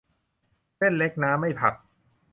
[0.77, 1.73] เส้นเล็กน้ำ ไม่ผัก